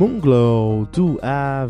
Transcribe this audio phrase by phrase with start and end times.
[0.00, 1.68] Moonglow do Avantasia,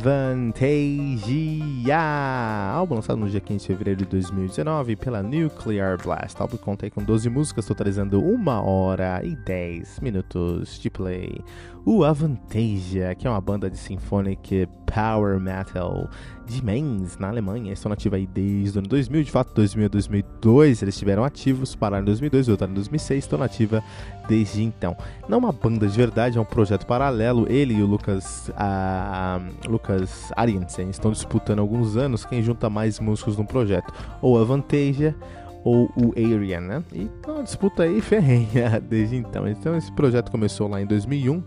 [2.73, 6.39] álbum lançado no dia 15 de fevereiro de 2019 pela Nuclear Blast.
[6.39, 11.41] O álbum conta com 12 músicas, totalizando 1 hora e 10 minutos de play.
[11.85, 16.09] O Avantasia, que é uma banda de symphonic power metal
[16.51, 19.89] de Mainz, na Alemanha, estão nativos aí desde o ano 2000, de fato, 2000 a
[19.89, 23.83] 2002 eles estiveram ativos, pararam em 2002, voltaram em 2006, estão nativa
[24.29, 24.97] desde então.
[25.29, 29.41] Não é uma banda de verdade, é um projeto paralelo, ele e o Lucas, a,
[29.69, 35.15] Lucas Ariensen estão disputando há alguns anos quem junta mais músicos no projeto, ou Avantasia
[35.63, 36.85] ou o Arian, né?
[36.93, 39.47] E tá uma disputa aí ferrenha desde então.
[39.47, 41.43] Então esse projeto começou lá em 2001,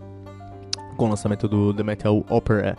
[0.96, 2.76] com o lançamento do The Metal Opera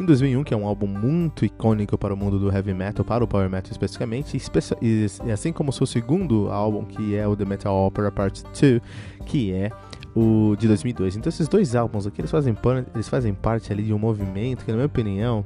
[0.00, 3.22] em 2001, que é um álbum muito icônico para o mundo do heavy metal, para
[3.22, 4.36] o power metal especificamente,
[4.80, 8.80] e, assim como seu segundo álbum, que é o The Metal Opera Part 2,
[9.26, 9.70] que é
[10.14, 11.16] o de 2002.
[11.16, 12.56] Então esses dois álbuns aqui, eles fazem,
[12.94, 15.44] eles fazem parte ali de um movimento que, na minha opinião,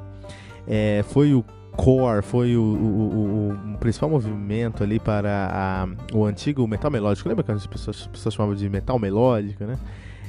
[0.67, 1.45] é, foi o
[1.77, 7.29] core, foi o, o, o, o, principal movimento ali para a, o antigo metal melódico.
[7.29, 9.77] Lembra que as pessoas, as pessoas chamavam de metal melódico, né?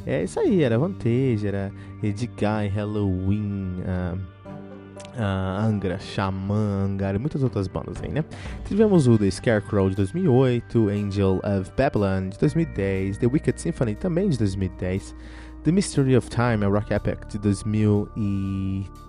[0.08, 1.70] É isso aí, era Vantage, era
[2.02, 4.18] Edguy, Halloween, uh,
[5.18, 8.24] uh, Angra, Xamã, Angar e muitas outras bandas aí, né?
[8.64, 14.30] Tivemos o The Scarecrow de 2008, Angel of Babylon de 2010, The Wicked Symphony também
[14.30, 15.14] de 2010,
[15.66, 19.07] The Mystery of Time, a Rock Epic de 2013,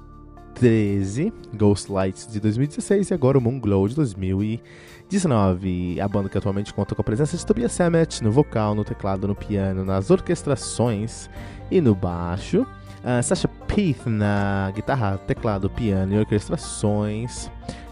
[1.54, 4.62] Ghost Lights de 2016 e agora o Moon Glow de 2017.
[5.08, 6.00] 19.
[6.00, 9.26] A banda que atualmente conta com a presença de Tobias Sammet no vocal, no teclado,
[9.26, 11.28] no piano, nas orquestrações
[11.70, 12.66] e no baixo.
[12.98, 17.50] Uh, Sasha Peath na guitarra, teclado, piano e orquestrações.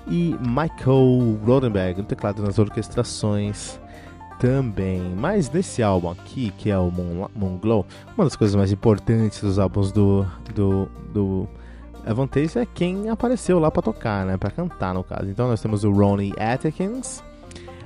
[0.09, 3.81] E Michael Rodenberg no teclado nas orquestrações
[4.39, 5.01] também.
[5.17, 9.41] Mas nesse álbum aqui, que é o Moon, Moon Glow, uma das coisas mais importantes
[9.41, 11.49] dos álbuns do, do, do
[12.07, 14.37] a vantagem é quem apareceu lá para tocar, né?
[14.37, 15.29] Para cantar, no caso.
[15.29, 17.19] Então nós temos o Ronnie Atkins,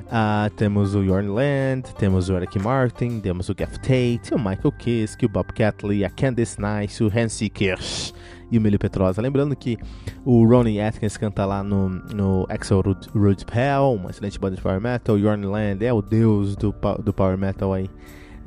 [0.06, 4.72] uh, temos o Jorn Land, temos o Eric Martin, temos o Jeff Tate, o Michael
[4.78, 8.12] Kiske, o Bob Catley, a Candice Nice, o Hansi Kirsch
[8.50, 9.22] e o Millie Petrosa.
[9.22, 9.78] Lembrando que
[10.22, 12.82] o Ronnie Atkins canta lá no, no Axel
[13.14, 15.16] Rude Pell, uma excelente banda de power metal.
[15.16, 17.88] O Jorn Land é o deus do, do power metal aí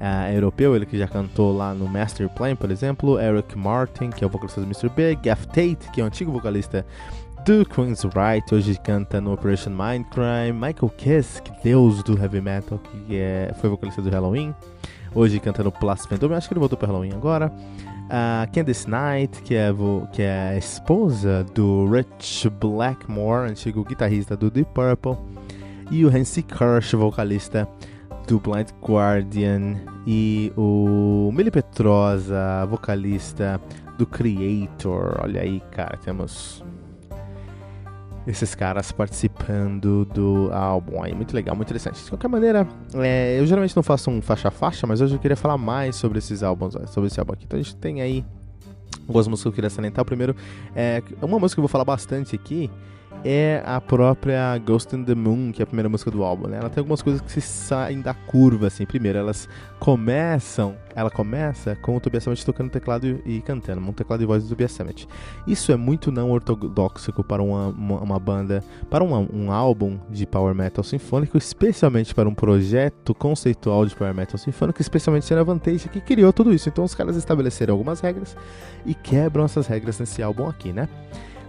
[0.03, 4.23] uh, europeu, ele que já cantou lá no Master Plan, por exemplo, Eric Martin, que
[4.23, 4.89] é o vocalista do Mr.
[4.89, 6.85] Big, Gaff Tate, que é o antigo vocalista
[7.45, 13.17] do Queen's Right, hoje canta no Operation Mindcrime, Michael Kiske, deus do heavy metal, que
[13.17, 14.53] é, foi vocalista do Halloween,
[15.15, 17.51] hoje canta no Plus Phantom, acho que ele voltou para Halloween agora.
[18.03, 19.69] Uh, Candice Knight, que é,
[20.11, 25.17] que é a esposa do Rich Blackmore, antigo guitarrista do Deep Purple,
[25.89, 27.67] e o Hansi Kirsch, vocalista
[28.27, 29.75] do Blind Guardian
[30.07, 33.59] e o Mili Petrosa, vocalista
[33.97, 35.19] do Creator.
[35.21, 36.63] Olha aí, cara, temos
[38.25, 41.13] esses caras participando do álbum aí.
[41.13, 42.01] Muito legal, muito interessante.
[42.03, 45.19] De qualquer maneira, é, eu geralmente não faço um faixa a faixa, mas hoje eu
[45.19, 47.45] queria falar mais sobre esses álbuns, sobre esse álbum aqui.
[47.45, 48.25] Então a gente tem aí
[49.01, 50.01] algumas músicas que eu queria salientar.
[50.01, 50.35] O primeiro
[50.75, 52.71] é uma música que eu vou falar bastante aqui
[53.23, 56.57] é a própria Ghost in the Moon, que é a primeira música do álbum, né?
[56.57, 58.85] Ela tem algumas coisas que se saem da curva, assim.
[58.85, 59.47] Primeiro, elas
[59.79, 64.43] começam, ela começa com o Tobias Sammet tocando teclado e, cantando, um teclado e voz
[64.43, 65.07] do Tobias Sammet.
[65.47, 70.25] Isso é muito não ortodoxo para uma, uma, uma banda, para uma, um álbum de
[70.25, 75.89] power metal sinfônico, especialmente para um projeto conceitual de power metal sinfônico, especialmente a Vantage
[75.89, 76.69] que criou tudo isso.
[76.69, 78.35] Então os caras estabeleceram algumas regras
[78.85, 80.87] e quebram essas regras nesse álbum aqui, né?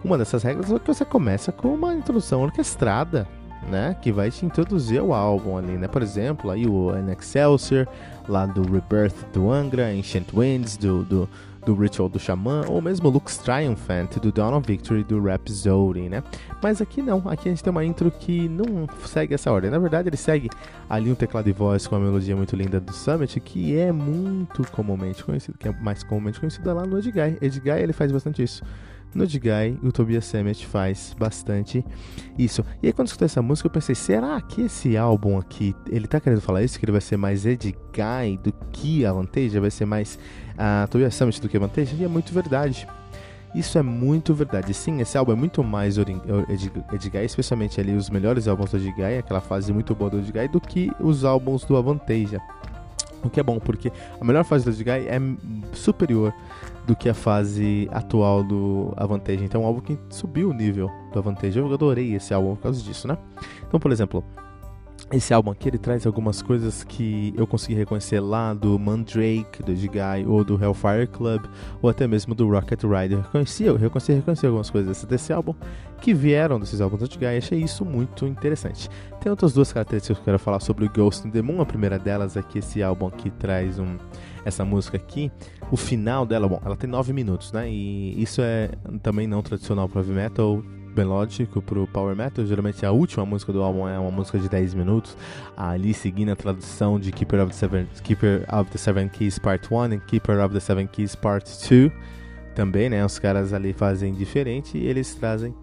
[0.05, 3.27] Uma dessas regras é que você começa com uma introdução orquestrada,
[3.71, 3.97] né?
[4.03, 5.89] Que vai te introduzir ao álbum ali, né?
[5.89, 7.89] Por exemplo, aí o An Excelsior,
[8.29, 11.29] lá do Rebirth do Angra, Ancient Winds, do, do,
[11.65, 16.23] do Ritual do Xamã, ou mesmo Lux Triumphant, do Dawn of Victory, do Rhapsody, né?
[16.63, 19.71] Mas aqui não, aqui a gente tem uma intro que não segue essa ordem.
[19.71, 20.51] Na verdade, ele segue
[20.87, 24.71] ali um teclado e voz com uma melodia muito linda do Summit, que é muito
[24.71, 27.39] comumente conhecido, que é mais comumente conhecida lá no Edguy.
[27.41, 28.63] Edguy, ele faz bastante isso
[29.15, 31.85] no Edguy, o Tobias Sammet faz bastante
[32.39, 32.65] isso.
[32.83, 36.07] E aí quando eu escutei essa música, eu pensei, será que esse álbum aqui, ele
[36.07, 36.79] tá querendo falar isso?
[36.79, 39.59] Que ele vai ser mais Edguy do que a Vantage?
[39.59, 40.19] Vai ser mais
[40.53, 41.97] uh, Tobias Sammet do que a Vantage?
[41.97, 42.87] E é muito verdade.
[43.55, 44.75] Isso é muito verdade.
[44.75, 49.41] Sim, esse álbum é muito mais Edguy, especialmente ali os melhores álbuns do Edguy, aquela
[49.41, 52.41] fase muito boa do Edguy, do que os álbuns do Avantasia.
[53.23, 55.19] O que é bom, porque a melhor fase do Edguy é
[55.73, 56.35] superior
[56.87, 59.45] do que a fase atual do Avantage.
[59.45, 61.59] Então é um álbum que subiu o nível do Avantage.
[61.59, 63.17] Eu adorei esse álbum por causa disso, né?
[63.67, 64.25] Então, por exemplo,
[65.13, 69.75] esse álbum aqui ele traz algumas coisas que eu consegui reconhecer lá do Mandrake, do
[69.75, 71.45] Jigai, ou do Hellfire Club,
[71.83, 73.21] ou até mesmo do Rocket Rider.
[73.21, 75.55] Reconheci, eu reconheci, reconheci algumas coisas desse álbum
[76.01, 78.89] que vieram desses álbuns do Jigai e achei isso muito interessante.
[79.21, 81.61] Tem outras duas características que eu quero falar sobre o Ghost in the Moon.
[81.61, 83.97] A primeira delas é que esse álbum aqui traz um
[84.45, 85.33] essa música aqui,
[85.71, 87.71] o final dela, bom, ela tem 9 minutos, né?
[87.71, 88.71] E isso é
[89.03, 90.63] também não tradicional para heavy metal,
[90.97, 92.45] melódico pro power metal.
[92.47, 95.17] Geralmente a última música do álbum é uma música de 10 minutos,
[95.57, 99.69] ali seguindo a tradução de Keeper of the Seven, Keeper of the Seven Keys Part
[99.73, 101.93] 1 e Keeper of the Seven Keys Part 2.
[102.55, 103.05] Também, né?
[103.05, 105.55] Os caras ali fazem diferente e eles trazem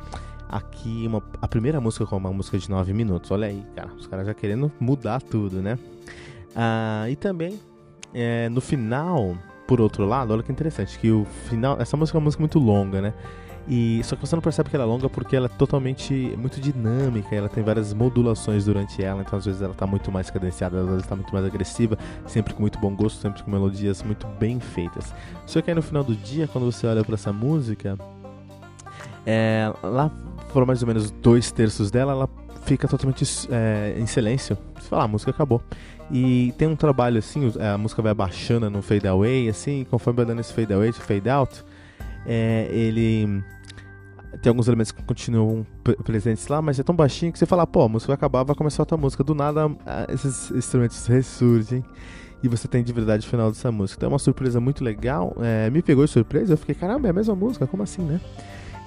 [0.49, 3.31] aqui uma, a primeira música com uma música de 9 minutos.
[3.31, 5.79] Olha aí, cara, os caras já querendo mudar tudo, né?
[6.53, 7.57] Ah, e também
[8.13, 9.37] é, no final,
[9.67, 12.59] por outro lado, olha que interessante, que o final, essa música é uma música muito
[12.59, 13.13] longa, né?
[13.67, 16.59] E só que você não percebe que ela é longa porque ela é totalmente muito
[16.59, 20.79] dinâmica, ela tem várias modulações durante ela, então às vezes ela está muito mais cadenciada,
[20.79, 24.25] às vezes está muito mais agressiva, sempre com muito bom gosto, sempre com melodias muito
[24.39, 25.13] bem feitas.
[25.45, 27.97] Só que aí no final do dia, quando você olha para essa música,
[29.25, 30.11] é, lá
[30.49, 32.29] foram mais ou menos dois terços dela, ela
[32.63, 34.57] fica totalmente é, em silêncio.
[34.75, 35.61] Você fala, ah, a música acabou.
[36.11, 40.25] E tem um trabalho assim, a música vai abaixando no fade away, assim, conforme vai
[40.25, 41.63] dando esse fade away, fade out,
[42.25, 43.43] é, ele
[44.41, 45.65] tem alguns elementos que continuam
[46.03, 48.55] presentes lá, mas é tão baixinho que você fala, pô, a música vai acabar, vai
[48.55, 49.23] começar outra música.
[49.23, 49.69] Do nada,
[50.09, 51.83] esses instrumentos ressurgem
[52.43, 53.99] e você tem de verdade o final dessa música.
[53.99, 55.35] Então é uma surpresa muito legal.
[55.39, 58.19] É, me pegou de surpresa, eu fiquei, caramba, é a mesma música, como assim, né?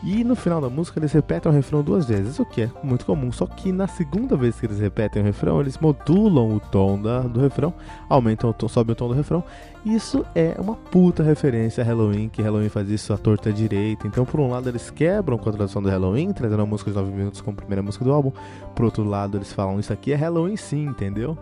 [0.04, 3.06] E no final da música eles repetem o refrão duas vezes, o que é muito
[3.06, 3.32] comum.
[3.32, 7.20] Só que na segunda vez que eles repetem o refrão, eles modulam o tom da,
[7.20, 7.72] do refrão,
[8.06, 9.42] aumentam o tom, sobem o tom do refrão.
[9.82, 14.06] Isso é uma puta referência a Halloween, que Halloween faz isso à torta direita.
[14.06, 16.96] Então, por um lado, eles quebram com a tradução do Halloween, trazendo a música de
[16.99, 18.30] 9 minutos como primeira música do álbum.
[18.75, 21.38] Por outro lado, eles falam isso aqui é Halloween sim, entendeu?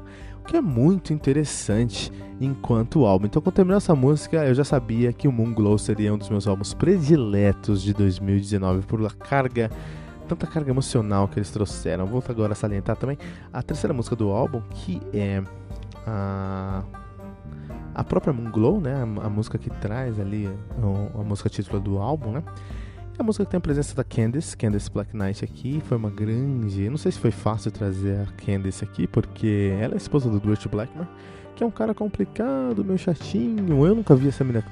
[0.46, 3.26] Que é muito interessante enquanto álbum.
[3.26, 6.28] Então, quando terminou essa música, eu já sabia que o Moon Glow seria um dos
[6.28, 9.70] meus álbuns prediletos de 2019 por a carga,
[10.28, 12.06] tanta carga emocional que eles trouxeram.
[12.06, 13.18] Vou agora salientar também
[13.52, 15.42] a terceira música do álbum, que é
[16.06, 16.82] a
[17.94, 21.80] a própria Moon Glow, né, a, a música que traz ali a, a música título
[21.80, 22.42] do álbum, né?
[23.18, 26.08] É a música que tem a presença da Candice, Candice Black Knight aqui, foi uma
[26.08, 26.88] grande.
[26.88, 30.66] Não sei se foi fácil trazer a Candice aqui, porque ela é esposa do Dwight
[30.66, 31.08] Blackmore,
[31.54, 33.86] que é um cara complicado, meio chatinho.
[33.86, 34.64] Eu nunca vi essa menina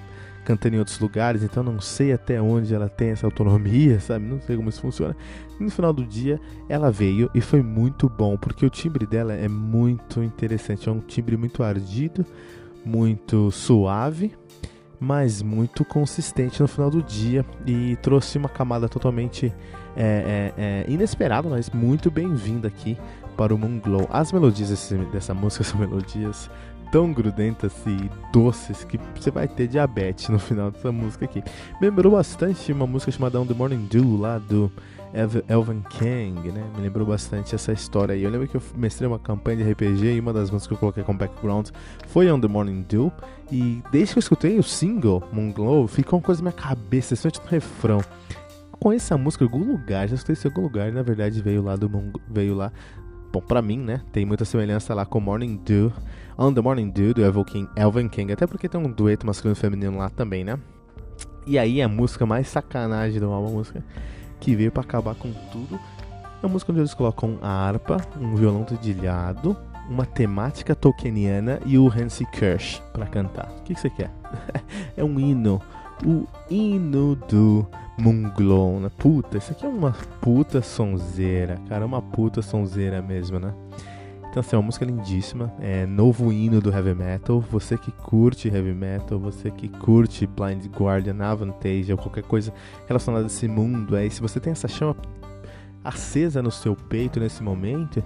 [0.42, 4.24] cantando em outros lugares, então não sei até onde ela tem essa autonomia, sabe?
[4.24, 5.14] Não sei como isso funciona.
[5.60, 9.34] E no final do dia, ela veio e foi muito bom, porque o timbre dela
[9.34, 10.88] é muito interessante.
[10.88, 12.24] É um timbre muito ardido,
[12.86, 14.32] muito suave
[15.00, 19.52] mas muito consistente no final do dia e trouxe uma camada totalmente
[19.96, 22.98] é, é, é, inesperada, mas muito bem-vinda aqui
[23.36, 24.06] para o Moon Glow.
[24.10, 26.50] As melodias desse, dessa música são melodias
[26.90, 31.42] tão grudentas e doces que você vai ter diabetes no final dessa música aqui.
[31.80, 34.70] Me lembrou bastante uma música chamada On the Morning Dew lá do
[35.48, 36.64] Elvin Kang, né?
[36.76, 38.22] Me lembrou bastante essa história aí.
[38.22, 40.78] Eu lembro que eu mestrei uma campanha de RPG e uma das músicas que eu
[40.78, 41.68] coloquei como background
[42.06, 43.12] foi On The Morning Dew.
[43.50, 47.14] E desde que eu escutei o single, Moon Glow, ficou uma coisa na minha cabeça,
[47.14, 48.00] especialmente no refrão.
[48.78, 51.76] conheço essa música em algum lugar, já escutei em algum lugar, na verdade veio lá
[51.76, 51.90] do
[52.28, 52.72] veio lá.
[53.32, 54.00] Bom, pra mim, né?
[54.12, 55.92] Tem muita semelhança lá com Morning Dew,
[56.36, 59.56] On the Morning Dew do Elvin King, Elvin King, até porque tem um dueto masculino
[59.56, 60.58] e feminino lá também, né?
[61.46, 63.84] E aí a música mais sacanagem do álbum, a música
[64.40, 65.78] que veio para acabar com tudo.
[66.42, 69.56] É uma música onde eles colocam a harpa, um violão dedilhado,
[69.88, 73.50] uma temática tolkieniana e o Hansi Kirsch para cantar.
[73.58, 74.10] O que, que você quer?
[74.96, 75.60] é um hino.
[76.04, 77.66] O hino do
[77.98, 78.90] Moonglow, né?
[78.98, 81.84] Puta, isso aqui é uma puta sonzeira, cara.
[81.84, 83.52] Uma puta sonzeira mesmo, né?
[84.30, 85.52] Então, assim, é uma música lindíssima.
[85.60, 87.40] É novo hino do heavy metal.
[87.40, 92.52] Você que curte heavy metal, você que curte Blind Guardian, Avantage ou qualquer coisa
[92.86, 94.96] relacionada a esse mundo, aí, se você tem essa chama
[95.84, 98.02] acesa no seu peito nesse momento,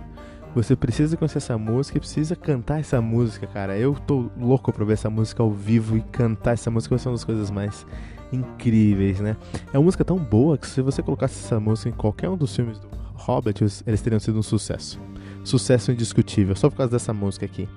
[0.54, 3.76] você precisa conhecer essa música e precisa cantar essa música, cara.
[3.76, 7.08] Eu tô louco pra ver essa música ao vivo e cantar essa música vai ser
[7.08, 7.86] uma das coisas mais
[8.32, 9.36] incríveis, né?
[9.72, 12.54] É uma música tão boa que se você colocasse essa música em qualquer um dos
[12.54, 15.00] filmes do Hobbit, eles teriam sido um sucesso
[15.44, 17.68] sucesso indiscutível, só por causa dessa música aqui,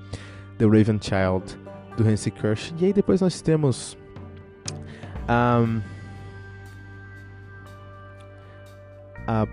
[0.57, 1.59] The Raven Child,
[1.97, 2.73] do Hansi Kirsch.
[2.79, 3.97] E aí depois nós temos.
[5.29, 5.81] Um,
[9.27, 9.45] a,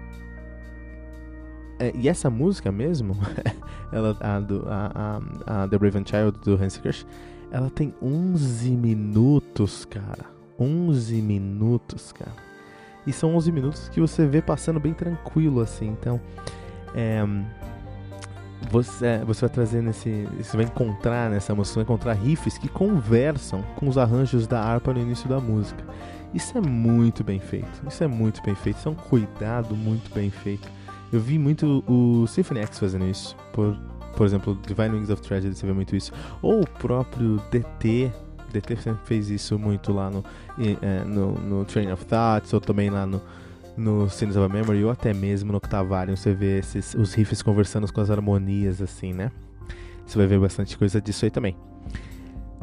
[1.79, 3.17] é, e essa música mesmo,
[3.93, 7.07] ela, a, do, a, a, a, The Raven Child do Hansi Kirsch,
[7.51, 10.27] ela tem 11 minutos, cara.
[10.59, 12.33] 11 minutos, cara.
[13.07, 15.89] E são 11 minutos que você vê passando bem tranquilo, assim.
[15.89, 16.21] Então,
[16.95, 17.23] é,
[18.71, 20.27] você, você vai trazer nesse.
[20.39, 24.93] Você vai encontrar nessa música, vai encontrar riffs que conversam com os arranjos da harpa
[24.93, 25.85] no início da música.
[26.33, 27.83] Isso é muito bem feito.
[27.87, 28.79] Isso é muito bem feito.
[28.79, 30.69] Isso é um cuidado muito bem feito.
[31.13, 33.37] Eu vi muito o Symphony X fazendo isso.
[33.53, 33.77] Por,
[34.17, 36.13] por exemplo, Divine Wings of Tragedy, você vê muito isso.
[36.43, 38.11] Ou o próprio DT.
[38.53, 40.25] DT sempre fez isso muito lá no,
[40.59, 43.21] é, no, no Train of Thoughts, ou também lá no
[43.77, 47.43] no Sins of a Memory ou até mesmo no Octavarium você vê esses, os riffs
[47.43, 49.31] conversando com as harmonias assim, né?
[50.07, 51.57] Você vai ver bastante coisa disso aí também.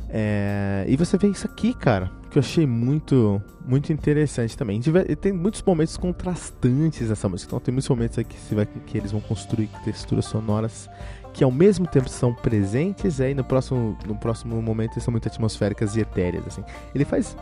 [0.10, 4.80] É, e você vê isso aqui, cara, que eu achei muito, muito interessante também.
[5.20, 7.50] Tem muitos momentos contrastantes nessa música.
[7.50, 10.90] Então tem muitos momentos aqui que, vai, que eles vão construir texturas sonoras
[11.34, 15.96] que ao mesmo tempo são presentes, aí no próximo, no próximo momento são muito atmosféricas
[15.96, 16.46] e etéreas.
[16.48, 16.64] Assim.
[16.94, 17.38] Ele faz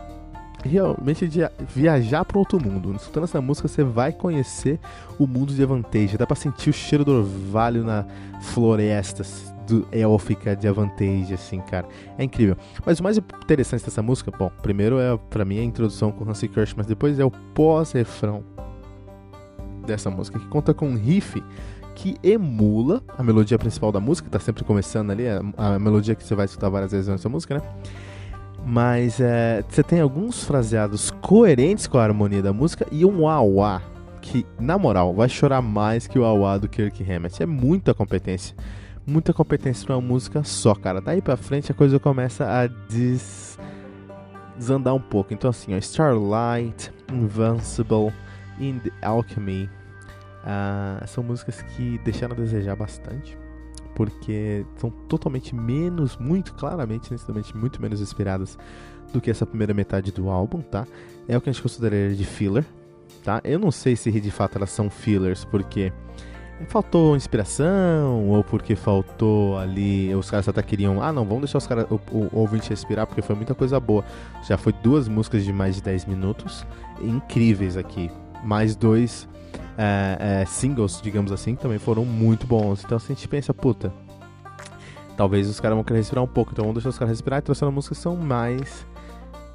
[0.64, 1.40] realmente de
[1.74, 2.94] viajar para outro mundo.
[2.94, 4.78] Escutando essa música, você vai conhecer
[5.18, 6.16] o mundo de Avantage.
[6.16, 8.06] Dá para sentir o cheiro do orvalho na
[8.40, 11.86] florestas do élfica de Avantage, assim, cara.
[12.18, 12.56] É incrível.
[12.84, 16.48] Mas o mais interessante dessa música, bom, primeiro é para mim a introdução com Hansi
[16.48, 18.44] Kirsch, mas depois é o pós-refrão
[19.86, 21.42] dessa música, que conta com um riff
[21.94, 26.24] que emula a melodia principal da música, tá sempre começando ali, a, a melodia que
[26.24, 27.62] você vai escutar várias vezes nessa música, né?
[28.64, 33.82] Mas é, você tem alguns fraseados coerentes com a harmonia da música e um auá
[34.20, 37.42] que, na moral, vai chorar mais que o auá do Kirk Hammett.
[37.42, 38.54] É muita competência.
[39.10, 41.00] Muita competência pra uma música só, cara.
[41.00, 43.58] Daí pra frente a coisa começa a des...
[44.56, 45.34] desandar um pouco.
[45.34, 48.12] Então, assim, ó, Starlight, Invincible,
[48.60, 49.68] In the Alchemy.
[50.44, 53.36] Uh, são músicas que deixaram a desejar bastante
[53.94, 58.56] porque são totalmente menos, muito claramente, nitidamente, muito menos inspiradas
[59.12, 60.86] do que essa primeira metade do álbum, tá?
[61.28, 62.64] É o que a gente consideraria de filler,
[63.22, 63.42] tá?
[63.44, 65.92] Eu não sei se de fato elas são fillers, porque
[66.68, 71.66] faltou inspiração ou porque faltou ali os caras até queriam ah não vamos deixar os
[71.66, 74.04] caras o, o, ouvinte respirar porque foi muita coisa boa
[74.46, 76.66] já foi duas músicas de mais de 10 minutos
[77.00, 78.10] incríveis aqui
[78.44, 79.28] mais dois
[79.76, 82.84] é, é, singles, digamos assim, também foram muito bons.
[82.84, 83.92] Então assim, a gente pensa, puta,
[85.16, 87.42] talvez os caras vão querer respirar um pouco, então vamos deixar os caras respirar e
[87.42, 88.86] trouxeram músicas que são mais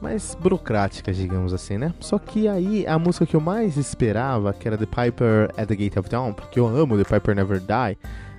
[0.06, 1.92] mais burocráticas, digamos assim, né?
[2.00, 5.76] Só que aí a música que eu mais esperava, que era The Piper at the
[5.76, 7.98] Gate of Dawn, porque eu amo The Piper Never Die,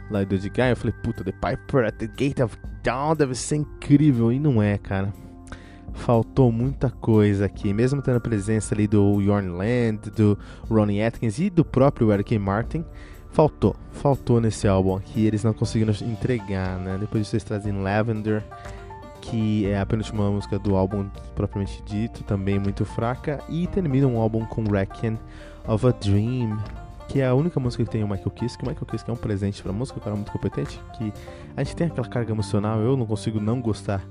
[0.08, 3.56] lá do Guy, eu falei, puta, The Piper at the Gate of Dawn deve ser
[3.56, 5.12] incrível, e não é, cara
[5.96, 11.38] faltou muita coisa aqui, mesmo tendo a presença ali do Yorn Land, do Ronnie Atkins
[11.38, 12.85] e do próprio Eric Martin,
[13.30, 16.99] faltou, faltou nesse álbum aqui, eles não conseguiram entregar, né?
[17.00, 18.44] Depois vocês trazem Lavender,
[19.20, 24.18] que é a penúltima música do álbum propriamente dito, também muito fraca, e termina um
[24.18, 25.16] álbum com Reckon
[25.66, 26.58] of a Dream,
[27.08, 28.64] que é a única música que tem o Michael Kiske.
[28.64, 31.12] O Michael Kiske é um presente pra música, um cara muito competente, que
[31.56, 34.02] a gente tem aquela carga emocional, eu não consigo não gostar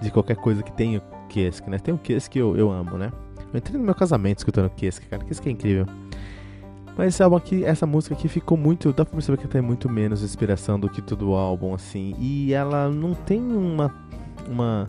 [0.00, 1.78] de qualquer coisa que tenha Kiske, né?
[1.78, 3.12] Tem um Kiske que eu, eu amo, né?
[3.52, 5.24] Eu entrei no meu casamento escutando Kiske, cara.
[5.24, 5.86] Kiske é incrível.
[6.96, 8.92] Mas esse álbum aqui, essa música aqui ficou muito.
[8.92, 12.14] Dá pra perceber que tem muito menos inspiração do que todo o álbum, assim.
[12.18, 13.92] E ela não tem uma.
[14.48, 14.88] Uma.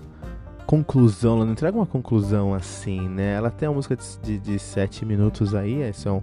[0.65, 3.33] conclusão, ela não entrega uma conclusão assim, né?
[3.33, 6.21] Ela tem uma música de, de, sete minutos aí, é, são.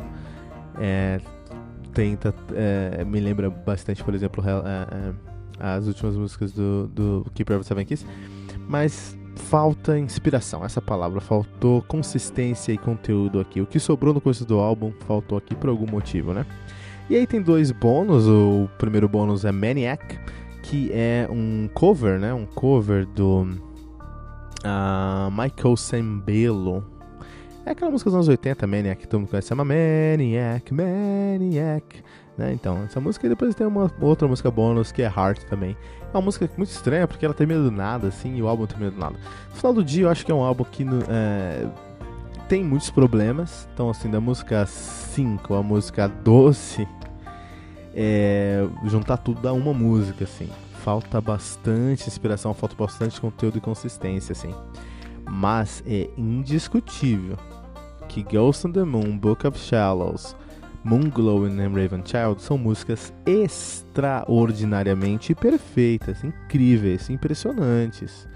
[0.79, 1.21] É,
[1.93, 2.35] tenta.
[2.55, 5.13] É, me lembra bastante, por exemplo, é, é,
[5.59, 8.05] as últimas músicas do, do Keeper of Seven Keys,
[8.69, 13.61] mas falta inspiração, essa palavra, faltou consistência e conteúdo aqui.
[13.61, 16.47] O que sobrou no começo do álbum faltou aqui por algum motivo, né?
[17.11, 20.19] E aí tem dois bônus, o primeiro bônus é Maniac,
[20.63, 22.33] que é um cover, né?
[22.33, 26.85] Um cover do uh, Michael Sembello.
[27.65, 32.03] É aquela música dos anos 80, Maniac, que todo mundo conhece, chama Maniac, Maniac.
[32.37, 32.53] Né?
[32.53, 35.77] Então, essa música e depois tem uma outra música bônus que é Heart também.
[36.13, 38.91] É uma música muito estranha porque ela termina do nada, assim, e o álbum termina
[38.91, 39.17] do nada.
[39.51, 41.67] No final do dia, eu acho que é um álbum que é,
[42.49, 43.69] tem muitos problemas.
[43.73, 46.89] Então, assim, da música 5 a música 12,
[47.95, 50.49] é, juntar tudo dá uma música, assim.
[50.83, 54.55] Falta bastante inspiração, falta bastante conteúdo e consistência, assim.
[55.29, 57.37] Mas é indiscutível
[58.09, 60.35] que Ghost on the Moon, Book of Shallows,
[60.85, 68.29] Moonglow e Raven Child são músicas extraordinariamente perfeitas, incríveis, impressionantes.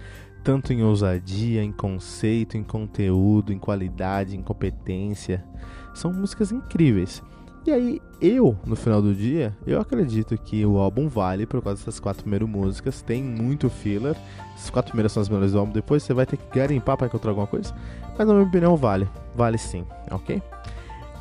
[0.44, 5.44] Tanto em ousadia, em conceito, em conteúdo, em qualidade, em competência.
[5.92, 7.20] São músicas incríveis.
[7.66, 11.80] E aí, eu, no final do dia, eu acredito que o álbum vale por causa
[11.80, 13.02] dessas quatro primeiras músicas.
[13.02, 14.16] Tem muito filler.
[14.54, 15.72] As quatro primeiras são as melhores do álbum.
[15.72, 17.74] Depois você vai ter que garimpar para encontrar alguma coisa.
[18.16, 19.08] Mas na minha opinião, vale.
[19.34, 20.40] Vale sim, ok?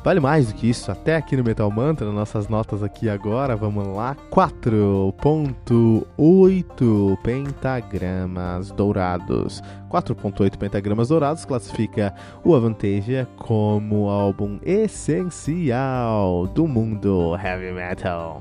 [0.06, 3.88] Vale mais do que isso, até aqui no Metal Mantra, nossas notas aqui agora, vamos
[3.88, 4.16] lá.
[4.30, 9.60] 4.8 pentagramas dourados.
[9.90, 18.40] 4.8 pentagramas dourados classifica o Avantasia como álbum essencial do mundo heavy metal.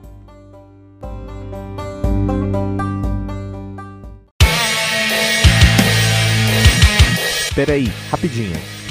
[7.56, 8.85] Peraí, rapidinho.